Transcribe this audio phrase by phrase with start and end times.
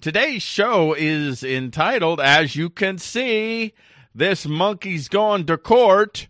[0.00, 3.74] Today's show is entitled, as you can see,
[4.14, 6.28] This Monkey's Gone to Court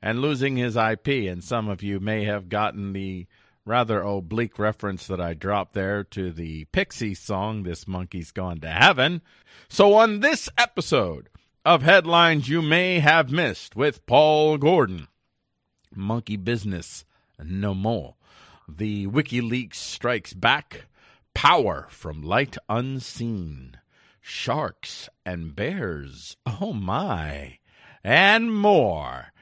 [0.00, 1.08] and Losing His IP.
[1.08, 3.26] And some of you may have gotten the
[3.64, 8.70] rather oblique reference that I dropped there to the Pixie song, This Monkey's Gone to
[8.70, 9.22] Heaven.
[9.68, 11.30] So, on this episode
[11.64, 15.08] of Headlines You May Have Missed with Paul Gordon,
[15.92, 17.04] Monkey Business
[17.42, 18.14] No More.
[18.68, 20.86] The WikiLeaks strikes back
[21.34, 23.78] Power from light unseen.
[24.20, 26.36] Sharks and bears.
[26.46, 27.58] Oh my.
[28.04, 29.32] And more.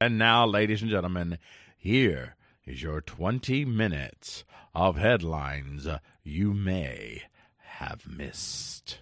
[0.00, 1.38] And now, ladies and gentlemen,
[1.76, 5.88] here is your 20 minutes of headlines
[6.22, 7.22] you may
[7.56, 8.98] have missed.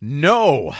[0.00, 0.74] No,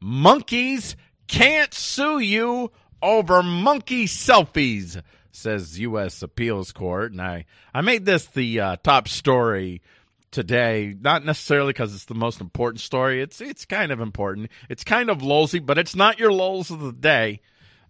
[0.00, 0.96] monkeys
[1.26, 5.00] can't sue you over monkey selfies
[5.32, 6.22] says U.S.
[6.22, 7.12] Appeals Court.
[7.12, 9.82] And I, I made this the uh, top story
[10.30, 13.22] today, not necessarily because it's the most important story.
[13.22, 14.50] It's it's kind of important.
[14.68, 17.40] It's kind of lolsy, but it's not your lols of the day.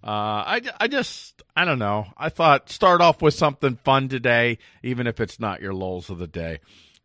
[0.03, 0.07] Uh,
[0.47, 2.07] I, I just, I don't know.
[2.17, 6.19] I thought start off with something fun today, even if it's not your lols of
[6.19, 6.61] the day.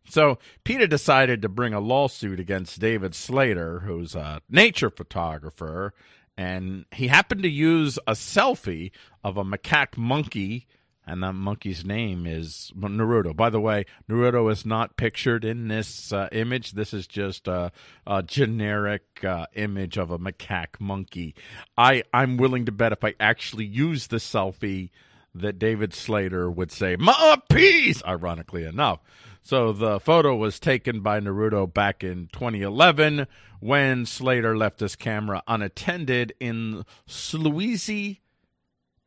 [0.08, 5.92] So PETA decided to bring a lawsuit against David Slater, who's a nature photographer
[6.36, 8.90] and he happened to use a selfie
[9.22, 10.66] of a macaque monkey
[11.06, 13.36] and that monkey's name is Naruto.
[13.36, 16.72] By the way, Naruto is not pictured in this uh, image.
[16.72, 17.72] This is just a,
[18.06, 21.34] a generic uh, image of a macaque monkey.
[21.76, 24.90] I I'm willing to bet if I actually use the selfie,
[25.34, 29.00] that David Slater would say "Ma peace." Ironically enough,
[29.44, 33.26] so the photo was taken by Naruto back in 2011
[33.60, 38.20] when Slater left his camera unattended in Sulawesi,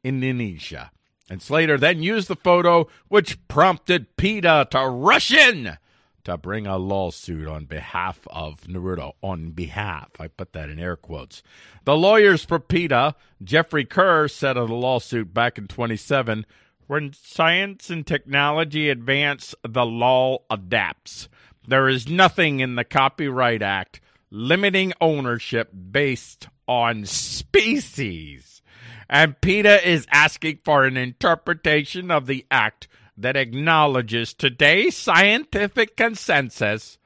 [0.04, 0.92] Indonesia.
[1.28, 5.78] And Slater then used the photo, which prompted PETA to rush in
[6.24, 9.14] to bring a lawsuit on behalf of Naruto.
[9.24, 11.42] On behalf, I put that in air quotes.
[11.84, 16.46] The lawyers for PETA, Jeffrey Kerr, said of the lawsuit back in 27
[16.88, 21.30] when science and technology advance, the law adapts.
[21.68, 24.00] There is nothing in the Copyright Act
[24.32, 28.62] limiting ownership based on species.
[29.10, 32.88] And PETA is asking for an interpretation of the act
[33.18, 36.98] that acknowledges today's scientific consensus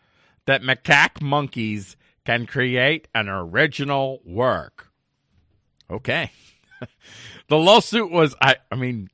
[0.46, 4.91] that macaque monkeys can create an original work.
[5.90, 6.31] Okay.
[7.47, 9.09] the lawsuit was I I mean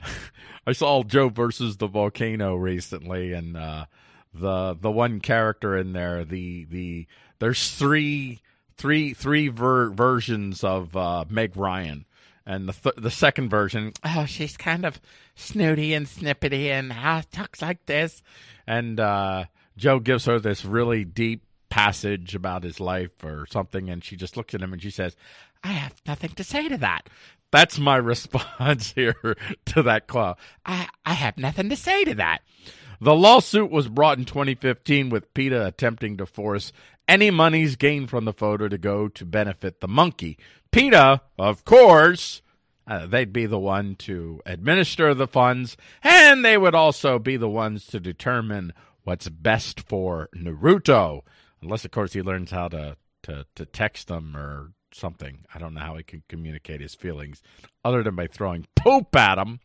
[0.66, 3.86] I saw Joe versus the volcano recently, and uh,
[4.34, 7.06] the the one character in there, the the
[7.38, 8.40] there's three
[8.76, 12.04] three three ver- versions of uh, Meg Ryan,
[12.44, 15.00] and the th- the second version, oh, she's kind of
[15.34, 18.22] snooty and snippety and uh, talks like this,
[18.66, 19.44] and uh,
[19.76, 24.36] Joe gives her this really deep passage about his life or something, and she just
[24.36, 25.16] looks at him and she says,
[25.62, 27.08] "I have nothing to say to that."
[27.50, 29.36] That's my response here
[29.66, 30.38] to that call.
[30.64, 32.42] I, I have nothing to say to that.
[33.00, 36.72] The lawsuit was brought in 2015 with PETA attempting to force
[37.08, 40.38] any monies gained from the photo to go to benefit the monkey.
[40.72, 42.42] PETA, of course,
[42.86, 47.48] uh, they'd be the one to administer the funds, and they would also be the
[47.48, 48.72] ones to determine
[49.04, 51.22] what's best for Naruto.
[51.62, 55.44] Unless, of course, he learns how to, to, to text them or something.
[55.54, 57.42] I don't know how he can communicate his feelings
[57.84, 59.60] other than by throwing poop at him.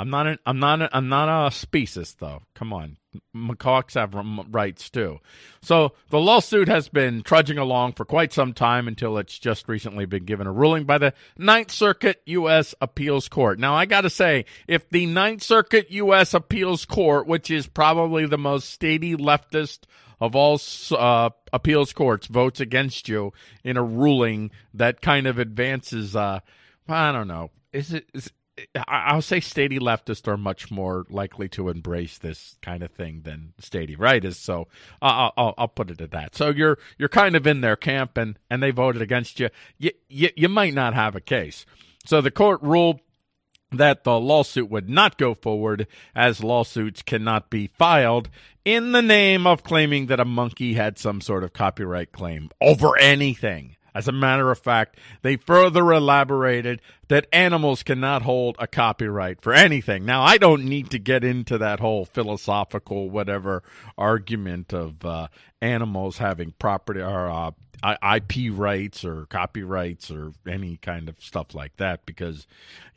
[0.00, 2.40] I'm not an, I'm not a, I'm not a speciesist though.
[2.54, 2.96] Come on,
[3.36, 4.14] macaques have
[4.50, 5.18] rights too.
[5.60, 10.06] So the lawsuit has been trudging along for quite some time until it's just recently
[10.06, 12.74] been given a ruling by the Ninth Circuit U.S.
[12.80, 13.58] Appeals Court.
[13.58, 16.32] Now I got to say, if the Ninth Circuit U.S.
[16.32, 19.80] Appeals Court, which is probably the most steady leftist
[20.20, 20.60] of all
[20.92, 23.32] uh, appeals courts votes against you
[23.64, 26.14] in a ruling that kind of advances.
[26.14, 26.40] Uh,
[26.88, 27.50] I don't know.
[27.72, 28.08] Is it?
[28.14, 28.30] Is,
[28.86, 33.54] I'll say Stady leftists are much more likely to embrace this kind of thing than
[33.60, 34.34] Stady rightists.
[34.34, 34.68] So
[35.00, 36.36] I'll, I'll, I'll, put it at that.
[36.36, 39.48] So you're you're kind of in their camp, and, and they voted against you.
[39.78, 40.30] You, you.
[40.36, 41.64] you might not have a case.
[42.04, 43.00] So the court ruled
[43.72, 48.28] that the lawsuit would not go forward as lawsuits cannot be filed
[48.64, 52.96] in the name of claiming that a monkey had some sort of copyright claim over
[52.98, 53.76] anything.
[53.94, 59.52] As a matter of fact, they further elaborated that animals cannot hold a copyright for
[59.52, 60.04] anything.
[60.04, 63.62] Now, I don't need to get into that whole philosophical whatever
[63.98, 65.28] argument of uh,
[65.60, 67.50] animals having property or uh,
[67.84, 72.46] IP rights or copyrights or any kind of stuff like that because,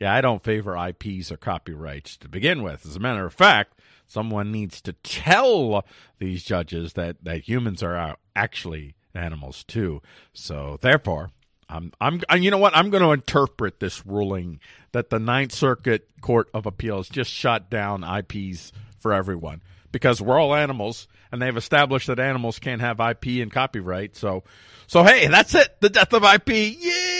[0.00, 2.84] yeah, I don't favor IPs or copyrights to begin with.
[2.86, 5.84] As a matter of fact, someone needs to tell
[6.18, 10.02] these judges that, that humans are actually animals too.
[10.32, 11.30] So therefore,
[11.68, 14.60] I'm I'm you know what I'm going to interpret this ruling
[14.92, 19.62] that the Ninth Circuit Court of Appeals just shut down IPs for everyone
[19.94, 24.16] because we're all animals and they've established that animals can't have IP and copyright.
[24.16, 24.42] So
[24.88, 25.80] so hey, that's it.
[25.80, 26.48] The death of IP.
[26.48, 27.13] Yay!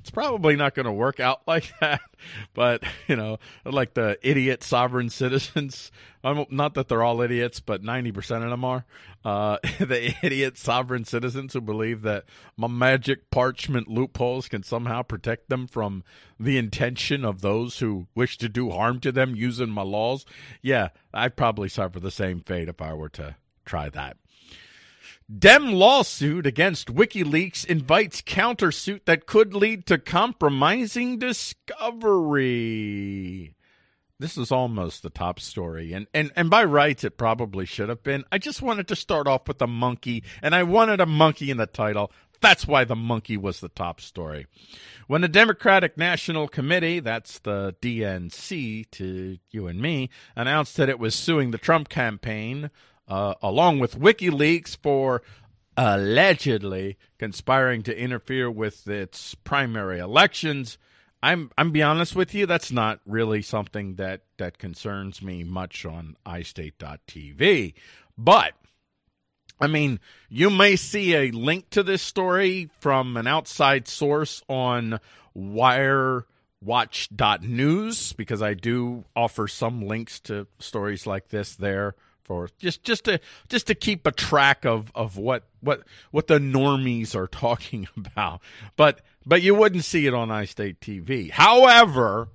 [0.00, 2.00] It's probably not going to work out like that,
[2.54, 5.90] but you know, like the idiot sovereign citizens
[6.24, 8.84] I'm, not that they're all idiots, but 90% of them are.
[9.24, 12.24] Uh, the idiot sovereign citizens who believe that
[12.56, 16.02] my magic parchment loopholes can somehow protect them from
[16.40, 20.24] the intention of those who wish to do harm to them using my laws.
[20.62, 23.36] Yeah, I'd probably suffer the same fate if I were to
[23.66, 24.16] try that.
[25.32, 31.94] Dem lawsuit against WikiLeaks invites countersuit that could lead to compromising discovery.
[34.18, 35.94] This is almost the top story.
[35.94, 38.24] And, and and by rights it probably should have been.
[38.30, 41.56] I just wanted to start off with a monkey and i wanted a monkey in
[41.56, 42.12] the title.
[42.42, 44.46] That's why the monkey was the top story.
[45.06, 50.98] When the democratic national committee that's the dnc to you and me announced that it
[50.98, 52.70] was suing the trump campaign
[53.08, 55.22] uh, along with wikileaks for
[55.76, 60.78] allegedly conspiring to interfere with its primary elections
[61.24, 65.86] I'm I'm be honest with you, that's not really something that that concerns me much
[65.86, 67.72] on iState.tv.
[68.18, 68.52] But
[69.58, 75.00] I mean, you may see a link to this story from an outside source on
[75.34, 83.04] wirewatch.news because I do offer some links to stories like this there for just just
[83.04, 87.86] to just to keep a track of of what what what the normies are talking
[87.96, 88.40] about.
[88.76, 91.30] But but you wouldn't see it on iState TV.
[91.30, 92.28] However,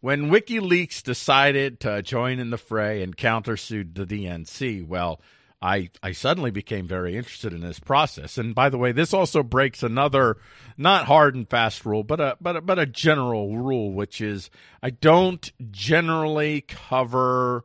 [0.00, 5.20] when WikiLeaks decided to join in the fray and countersued the DNC, well,
[5.60, 8.38] I, I suddenly became very interested in this process.
[8.38, 10.36] And by the way, this also breaks another
[10.76, 14.50] not hard and fast rule, but a but a, but a general rule, which is
[14.82, 17.64] I don't generally cover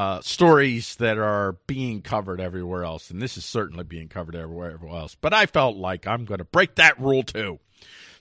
[0.00, 4.78] uh, stories that are being covered everywhere else, and this is certainly being covered everywhere
[4.88, 5.14] else.
[5.14, 7.60] But I felt like I'm going to break that rule too.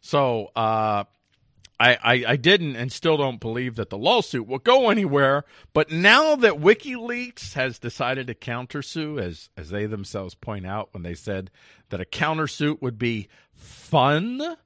[0.01, 1.05] So uh,
[1.79, 5.45] I, I, I didn't and still don't believe that the lawsuit will go anywhere.
[5.71, 11.03] But now that WikiLeaks has decided to countersue, as as they themselves point out when
[11.03, 11.49] they said
[11.91, 14.57] that a countersuit would be fun,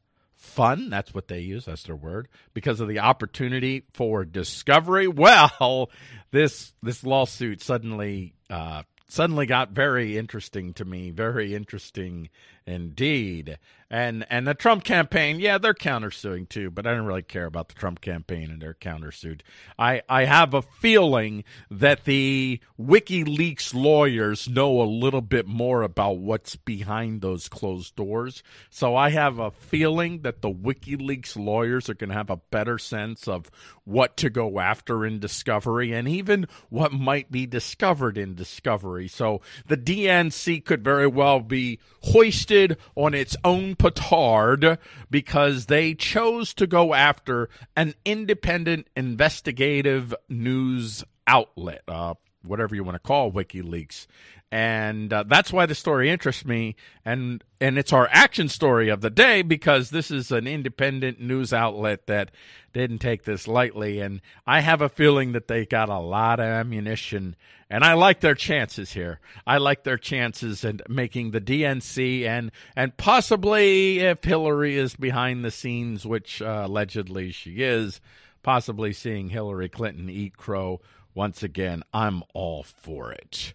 [0.43, 0.89] fun.
[0.89, 1.65] That's what they use.
[1.65, 5.07] That's their word because of the opportunity for discovery.
[5.23, 5.89] Well,
[6.31, 11.11] this this lawsuit suddenly uh, suddenly got very interesting to me.
[11.11, 12.29] Very interesting
[12.65, 13.57] indeed.
[13.89, 17.67] And and the Trump campaign, yeah, they're countersuing too, but I don't really care about
[17.67, 19.41] the Trump campaign and their countersuit.
[19.77, 26.17] I I have a feeling that the WikiLeaks lawyers know a little bit more about
[26.17, 28.41] what's behind those closed doors.
[28.71, 32.79] So I have a feeling that the WikiLeaks lawyers are going to have a better
[32.79, 33.51] sense of
[33.83, 39.07] what to go after in discovery and even what might be discovered in discovery.
[39.07, 42.52] So the DNC could very well be hoisted
[42.95, 44.77] on its own petard
[45.09, 52.13] because they chose to go after an independent investigative news outlet, uh,
[52.45, 54.07] whatever you want to call WikiLeaks.
[54.51, 59.01] And uh, that's why the story interests me, and and it's our action story of
[59.01, 62.29] the day because this is an independent news outlet that
[62.71, 66.45] didn't take this lightly, and I have a feeling that they got a lot of
[66.45, 67.35] ammunition
[67.73, 69.19] and I like their chances here.
[69.47, 75.43] I like their chances in making the DNC and and possibly if Hillary is behind
[75.43, 77.99] the scenes, which uh, allegedly she is,
[78.43, 80.81] possibly seeing Hillary Clinton eat crow
[81.15, 81.83] once again.
[81.93, 83.53] I'm all for it.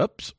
[0.00, 0.34] Oops.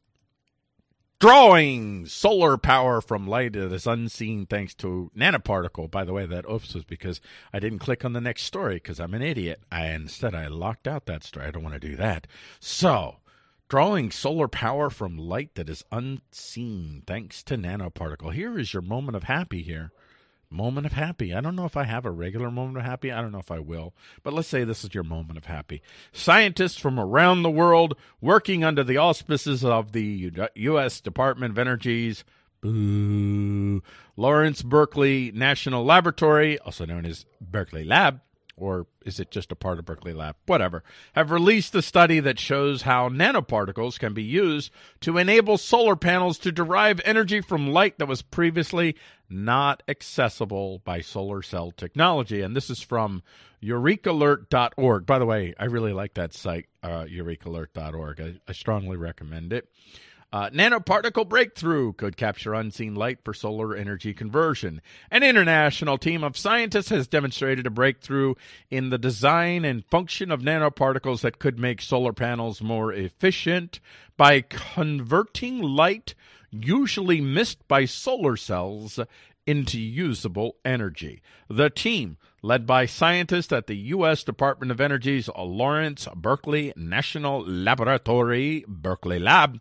[1.20, 5.92] Drawing solar power from light that is unseen thanks to nanoparticle.
[5.92, 7.20] By the way, that oops was because
[7.52, 9.62] I didn't click on the next story because I'm an idiot.
[9.70, 11.46] I instead I locked out that story.
[11.46, 12.26] I don't want to do that.
[12.62, 13.18] So,
[13.68, 18.34] drawing solar power from light that is unseen thanks to nanoparticle.
[18.34, 19.92] Here is your moment of happy here
[20.52, 21.34] moment of happy.
[21.34, 23.12] I don't know if I have a regular moment of happy.
[23.12, 23.94] I don't know if I will.
[24.24, 25.82] But let's say this is your moment of happy.
[26.12, 31.02] Scientists from around the world working under the auspices of the U.S.
[31.02, 32.24] Department of Energy's.
[32.62, 38.20] Lawrence Berkeley National Laboratory, also known as Berkeley Lab,
[38.60, 40.36] or is it just a part of Berkeley Lab?
[40.46, 45.96] Whatever, have released a study that shows how nanoparticles can be used to enable solar
[45.96, 48.96] panels to derive energy from light that was previously
[49.30, 52.42] not accessible by solar cell technology.
[52.42, 53.24] And this is from
[53.64, 55.06] eurekalert.org.
[55.06, 58.22] By the way, I really like that site, uh, eurekalert.org.
[58.22, 59.70] I, I strongly recommend it.
[60.32, 64.82] Uh, nanoparticle breakthrough could capture unseen light for solar energy conversion.
[65.10, 68.36] An international team of scientists has demonstrated a breakthrough
[68.70, 73.80] in the design and function of nanoparticles that could make solar panels more efficient
[74.18, 76.14] by converting light
[76.52, 79.00] usually missed by solar cells
[79.48, 81.22] into usable energy.
[81.50, 84.24] The team, led by scientists at the U.S.
[84.24, 89.60] Department of Energy's Lawrence Berkeley National Laboratory, Berkeley Lab,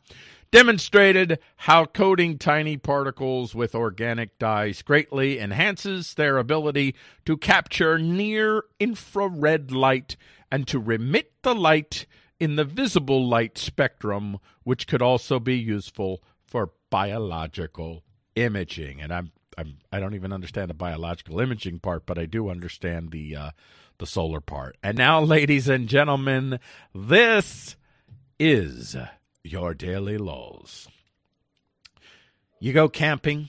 [0.51, 8.65] demonstrated how coating tiny particles with organic dyes greatly enhances their ability to capture near
[8.81, 10.17] infrared light
[10.51, 12.07] and to re-emit the light
[12.41, 18.03] in the visible light spectrum, which could also be useful for biological
[18.35, 19.01] imaging.
[19.01, 23.11] And I'm, I'm I don't even understand the biological imaging part, but I do understand
[23.11, 23.51] the uh,
[23.99, 24.77] the solar part.
[24.83, 26.61] And now, ladies and gentlemen,
[26.95, 27.77] this
[28.39, 28.97] is
[29.51, 30.89] your daily lols.
[32.61, 33.49] You go camping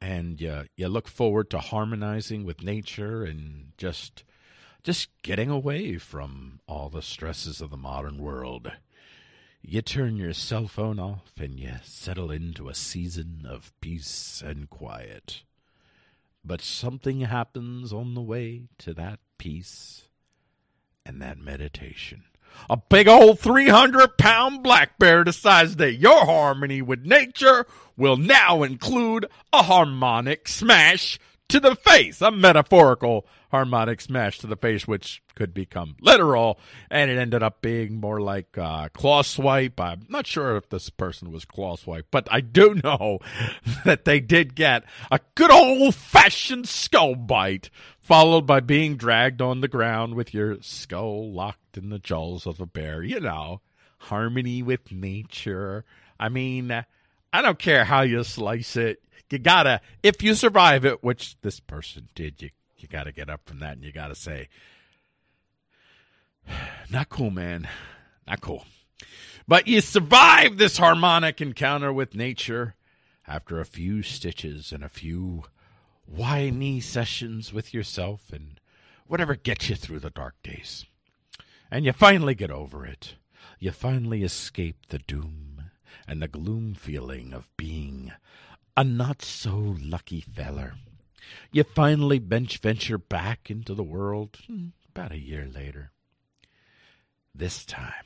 [0.00, 4.24] and you, you look forward to harmonizing with nature and just
[4.86, 8.70] just getting away from all the stresses of the modern world.
[9.60, 14.70] You turn your cell phone off and you settle into a season of peace and
[14.70, 15.42] quiet.
[16.44, 20.02] But something happens on the way to that peace
[21.04, 22.22] and that meditation.
[22.68, 28.62] A big old 300 pound black bear decides that your harmony with nature will now
[28.62, 35.22] include a harmonic smash to the face, a metaphorical harmonic smash to the face, which
[35.34, 36.58] could become literal,
[36.90, 39.80] and it ended up being more like uh, claw swipe.
[39.80, 43.20] I'm not sure if this person was claw swipe, but I do know
[43.84, 49.60] that they did get a good old fashioned skull bite followed by being dragged on
[49.60, 53.02] the ground with your skull locked in the jaws of a bear.
[53.02, 53.60] You know,
[53.98, 55.84] harmony with nature.
[56.18, 56.84] I mean,
[57.36, 59.02] I don't care how you slice it.
[59.30, 63.42] You gotta, if you survive it, which this person did, you you gotta get up
[63.44, 64.48] from that and you gotta say,
[66.90, 67.68] not cool, man,
[68.26, 68.64] not cool.
[69.46, 72.74] But you survive this harmonic encounter with nature
[73.28, 75.44] after a few stitches and a few
[76.06, 78.58] whiny sessions with yourself and
[79.06, 80.86] whatever gets you through the dark days.
[81.70, 83.16] And you finally get over it.
[83.58, 85.55] You finally escape the doom
[86.06, 88.12] and the gloom feeling of being
[88.76, 90.74] a not so lucky feller.
[91.50, 95.90] You finally bench venture back into the world hmm, about a year later.
[97.34, 98.04] This time,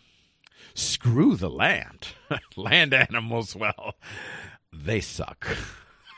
[0.75, 2.09] screw the land.
[2.57, 3.95] land animals, well,
[4.73, 5.47] they suck.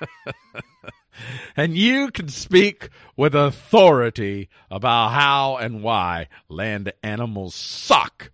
[1.56, 8.30] and you can speak with authority about how and why land animals suck.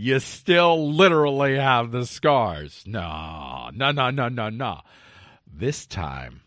[0.00, 2.84] You still literally have the scars.
[2.86, 4.82] No, no, no, no, no, no.
[5.44, 6.42] This time,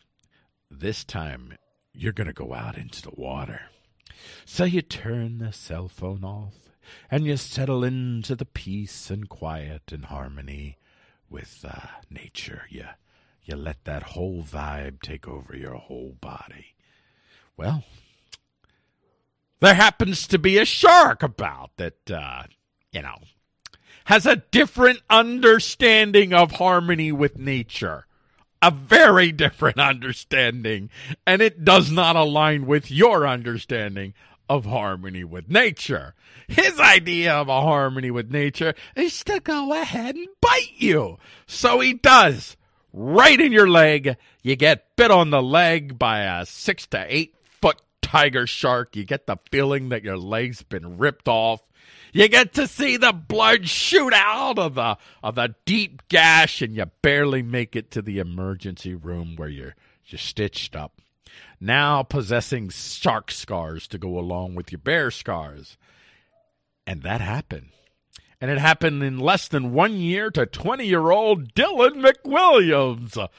[0.69, 1.57] this time,
[1.93, 3.63] you're going to go out into the water.
[4.45, 6.69] So you turn the cell phone off
[7.09, 10.77] and you settle into the peace and quiet and harmony
[11.29, 12.67] with uh, nature.
[12.69, 12.85] You
[13.43, 16.67] you let that whole vibe take over your whole body.
[17.57, 17.83] Well,
[19.59, 22.43] there happens to be a shark about that, uh,
[22.93, 23.17] you know,
[24.05, 28.05] has a different understanding of harmony with nature.
[28.61, 30.89] A very different understanding.
[31.25, 34.13] And it does not align with your understanding
[34.51, 36.13] of harmony with nature.
[36.47, 41.17] His idea of a harmony with nature is to go ahead and bite you.
[41.47, 42.57] So he does
[42.91, 44.17] right in your leg.
[44.43, 48.95] You get bit on the leg by a six to eight foot tiger shark.
[48.97, 51.61] You get the feeling that your leg's been ripped off.
[52.11, 56.75] You get to see the blood shoot out of the of the deep gash, and
[56.75, 59.75] you barely make it to the emergency room where you're
[60.05, 61.01] you're stitched up.
[61.59, 65.77] Now possessing shark scars to go along with your bear scars.
[66.87, 67.69] And that happened
[68.41, 73.29] and it happened in less than one year to 20 year old Dylan McWilliams.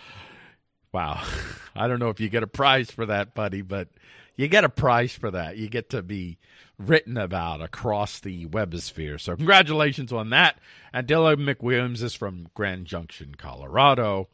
[0.93, 1.23] Wow.
[1.75, 3.89] I don't know if you get a prize for that, buddy, but
[4.37, 5.57] you get a prize for that.
[5.57, 6.39] You get to be
[6.79, 9.21] written about across the webosphere.
[9.21, 10.59] So, congratulations on that.
[10.93, 14.29] And McWilliams is from Grand Junction, Colorado.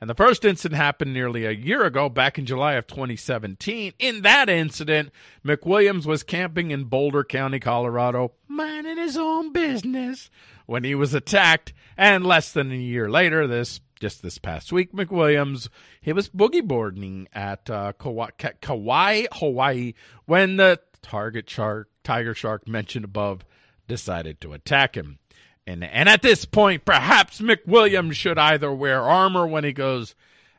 [0.00, 3.94] And the first incident happened nearly a year ago, back in July of 2017.
[3.98, 5.10] In that incident,
[5.44, 10.30] McWilliams was camping in Boulder County, Colorado, minding his own business
[10.66, 11.72] when he was attacked.
[11.96, 15.70] And less than a year later, this just this past week, McWilliams
[16.02, 18.28] he was boogie boarding at uh, Kauai,
[18.60, 19.94] Kauai, Hawaii,
[20.26, 23.46] when the target shark, tiger shark mentioned above,
[23.88, 25.20] decided to attack him.
[25.66, 30.14] And and at this point, perhaps McWilliams should either wear armor when he goes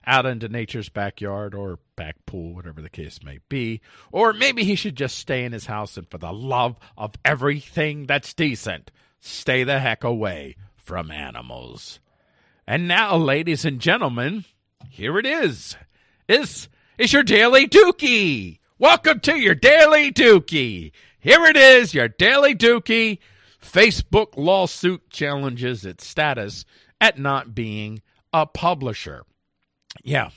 [0.08, 3.80] out into nature's backyard or back pool, whatever the case may be,
[4.12, 8.08] or maybe he should just stay in his house and for the love of everything
[8.08, 12.00] that's decent, stay the heck away from animals.
[12.68, 14.44] And now, ladies and gentlemen,
[14.90, 15.76] here it is.
[16.26, 16.68] This
[16.98, 18.58] is your Daily Dookie.
[18.80, 20.92] Welcome to your Daily Dookie.
[21.20, 23.20] Here it is, your Daily Dookie.
[23.62, 26.66] Facebook lawsuit challenges its status
[27.00, 28.02] at not being
[28.34, 29.26] a publisher.
[30.04, 30.32] Yeah,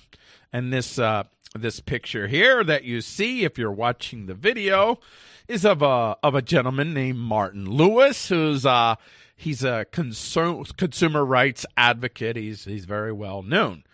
[0.53, 5.01] and this uh, this picture here that you see, if you're watching the video,
[5.49, 8.97] is of a of a gentleman named Martin Lewis, who's uh,
[9.41, 12.35] He's a consumer rights advocate.
[12.35, 13.85] He's he's very well known.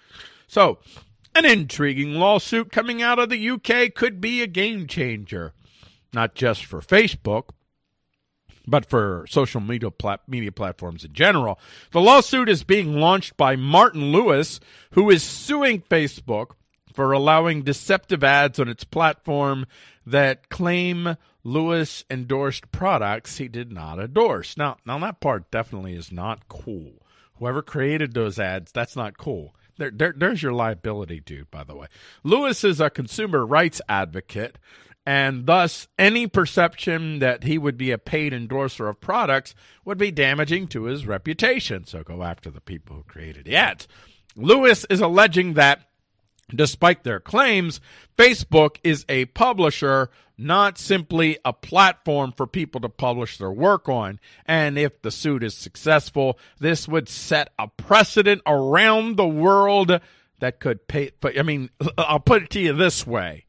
[0.46, 0.78] So,
[1.34, 5.52] an intriguing lawsuit coming out of the UK could be a game changer,
[6.14, 7.50] not just for Facebook,
[8.66, 11.58] but for social media plat- media platforms in general.
[11.90, 14.60] The lawsuit is being launched by Martin Lewis,
[14.92, 16.52] who is suing Facebook
[16.94, 19.66] for allowing deceptive ads on its platform
[20.06, 24.56] that claim Lewis endorsed products he did not endorse.
[24.56, 27.02] Now, now that part definitely is not cool.
[27.38, 29.54] Whoever created those ads, that's not cool.
[29.76, 31.88] There, there, there's your liability, dude, by the way.
[32.22, 34.56] Lewis is a consumer rights advocate,
[35.04, 40.10] and thus any perception that he would be a paid endorser of products would be
[40.10, 41.84] damaging to his reputation.
[41.86, 43.88] So go after the people who created the ads.
[44.36, 45.88] Lewis is alleging that
[46.50, 47.80] Despite their claims,
[48.18, 54.20] Facebook is a publisher, not simply a platform for people to publish their work on.
[54.44, 60.00] And if the suit is successful, this would set a precedent around the world
[60.40, 61.12] that could pay.
[61.20, 63.46] But I mean, I'll put it to you this way.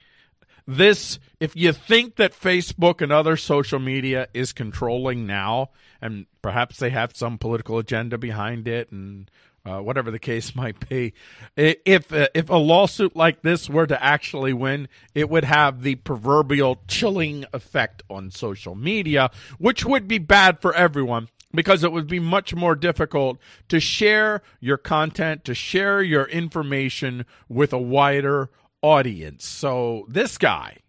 [0.68, 5.70] This, if you think that Facebook and other social media is controlling now,
[6.02, 9.30] and perhaps they have some political agenda behind it and
[9.65, 11.13] uh, whatever the case might be.
[11.55, 15.96] If uh, if a lawsuit like this were to actually win, it would have the
[15.96, 22.07] proverbial chilling effect on social media, which would be bad for everyone because it would
[22.07, 28.50] be much more difficult to share your content, to share your information with a wider
[28.81, 29.46] audience.
[29.46, 30.79] So this guy,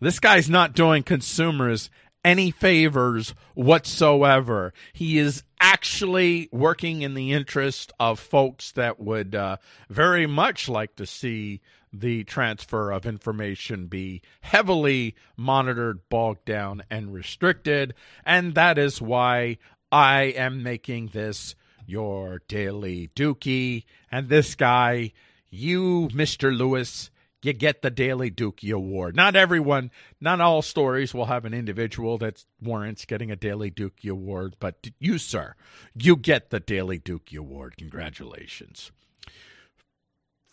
[0.00, 1.88] this guy's not doing consumers
[2.24, 4.72] any favors whatsoever.
[4.92, 9.56] He is actually working in the interest of folks that would uh,
[9.88, 11.60] very much like to see
[11.92, 17.94] the transfer of information be heavily monitored, bogged down, and restricted.
[18.24, 19.58] And that is why
[19.90, 21.54] I am making this
[21.86, 23.84] your daily dookie.
[24.12, 25.12] And this guy,
[25.50, 26.56] you, Mr.
[26.56, 27.10] Lewis,
[27.42, 29.14] you get the Daily Dookie Award.
[29.14, 34.10] Not everyone, not all stories will have an individual that warrants getting a Daily Dookie
[34.10, 35.54] Award, but you, sir,
[35.94, 37.76] you get the Daily Dookie Award.
[37.76, 38.90] Congratulations.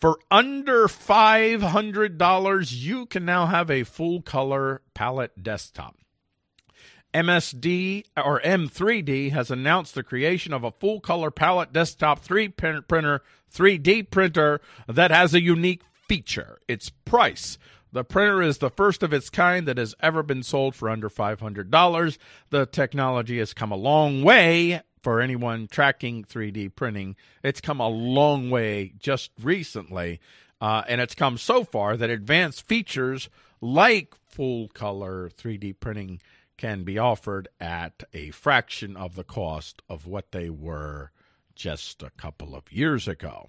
[0.00, 5.96] For under $500, you can now have a full color palette desktop.
[7.14, 13.22] MSD or M3D has announced the creation of a full color palette desktop 3 printer
[13.50, 17.58] 3D printer that has a unique feature, its price.
[17.92, 21.08] The printer is the first of its kind that has ever been sold for under
[21.08, 22.18] $500.
[22.50, 27.16] The technology has come a long way for anyone tracking 3D printing.
[27.42, 30.20] It's come a long way just recently,
[30.60, 33.28] uh, and it's come so far that advanced features
[33.60, 36.20] like full color 3D printing
[36.56, 41.12] can be offered at a fraction of the cost of what they were
[41.54, 43.46] just a couple of years ago.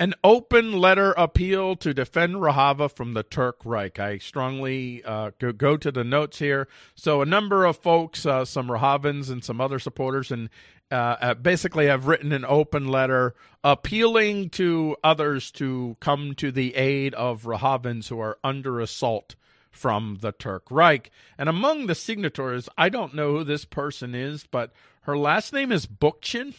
[0.00, 4.00] An open letter appeal to defend Rojava from the Turk Reich.
[4.00, 6.66] I strongly uh, go, to the notes here.
[6.96, 10.50] So, a number of folks, uh, some Rojavans and some other supporters, and
[10.90, 16.74] uh, uh, basically have written an open letter appealing to others to come to the
[16.74, 19.36] aid of Rojavans who are under assault
[19.70, 21.12] from the Turk Reich.
[21.38, 25.70] And among the signatories, I don't know who this person is, but her last name
[25.70, 26.54] is Bookchin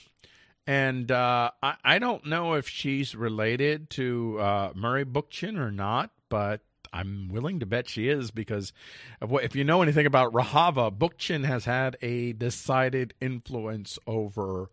[0.68, 6.12] and uh, I, I, don't know if she's related to uh, Murray Bookchin or not,
[6.30, 8.74] but I'm willing to bet she is because
[9.22, 14.70] if you know anything about Rojava, Bookchin has had a decided influence over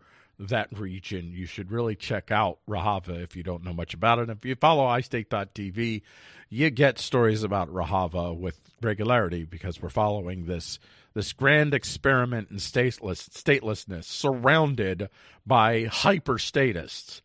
[0.49, 4.31] that region, you should really check out Rojava if you don't know much about it.
[4.31, 6.03] If you follow iState.tv,
[6.49, 10.79] you get stories about Rojava with regularity because we're following this
[11.15, 15.11] this grand experiment in stateless, statelessness surrounded
[15.47, 17.21] by hyperstatists.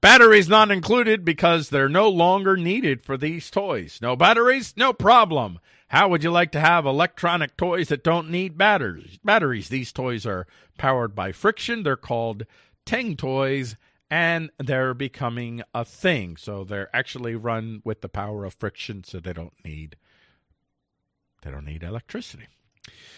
[0.00, 3.98] Batteries not included because they're no longer needed for these toys.
[4.00, 4.74] No batteries?
[4.76, 5.58] No problem.
[5.88, 9.18] How would you like to have electronic toys that don't need batteries?
[9.24, 9.70] Batteries.
[9.70, 10.46] These toys are
[10.76, 11.82] powered by friction.
[11.82, 12.44] They're called
[12.84, 13.76] Tang toys
[14.10, 16.36] and they're becoming a thing.
[16.36, 19.96] So they're actually run with the power of friction so they don't need
[21.42, 22.48] they don't need electricity.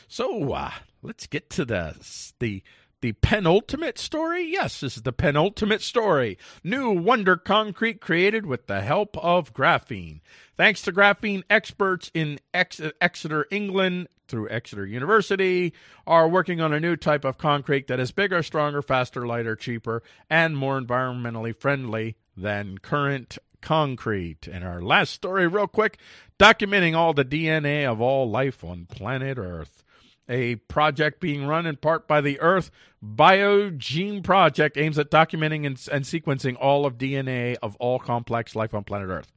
[0.07, 1.97] So uh, let's get to the
[2.39, 2.63] the
[3.01, 4.43] the penultimate story?
[4.43, 6.39] Yes, this is the penultimate story.
[6.63, 10.21] New Wonder Concrete created with the help of graphene.
[10.57, 15.73] Thanks to graphene experts in Ex- Exeter, England, through Exeter University,
[16.07, 20.03] are working on a new type of concrete that is bigger, stronger, faster, lighter, cheaper,
[20.29, 24.47] and more environmentally friendly than current concrete.
[24.47, 25.99] And our last story, real quick,
[26.39, 29.83] documenting all the DNA of all life on planet Earth
[30.31, 32.71] a project being run in part by the Earth
[33.05, 38.75] Biogene Project aims at documenting and, and, sequencing all of DNA of all complex life
[38.75, 39.33] on planet Earth.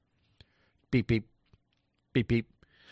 [0.91, 1.27] Beep, beep,
[2.13, 2.52] beep, beep.